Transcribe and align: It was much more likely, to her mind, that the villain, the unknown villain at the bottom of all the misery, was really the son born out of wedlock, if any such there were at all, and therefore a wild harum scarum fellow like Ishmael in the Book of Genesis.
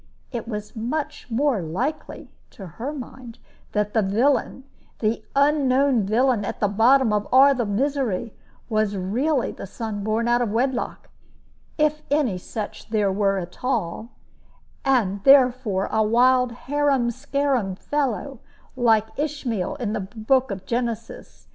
It 0.31 0.47
was 0.47 0.75
much 0.75 1.29
more 1.29 1.61
likely, 1.61 2.31
to 2.49 2.65
her 2.65 2.91
mind, 2.91 3.37
that 3.73 3.93
the 3.93 4.01
villain, 4.01 4.63
the 4.97 5.23
unknown 5.35 6.01
villain 6.07 6.43
at 6.43 6.59
the 6.59 6.67
bottom 6.67 7.13
of 7.13 7.27
all 7.31 7.53
the 7.53 7.67
misery, 7.67 8.33
was 8.67 8.95
really 8.97 9.51
the 9.51 9.67
son 9.67 10.03
born 10.03 10.27
out 10.27 10.41
of 10.41 10.49
wedlock, 10.49 11.11
if 11.77 12.01
any 12.09 12.39
such 12.39 12.89
there 12.89 13.11
were 13.11 13.37
at 13.37 13.63
all, 13.63 14.09
and 14.83 15.23
therefore 15.23 15.85
a 15.91 16.01
wild 16.01 16.51
harum 16.65 17.11
scarum 17.11 17.75
fellow 17.75 18.39
like 18.75 19.05
Ishmael 19.19 19.75
in 19.75 19.93
the 19.93 19.99
Book 20.01 20.49
of 20.49 20.65
Genesis. 20.65 21.47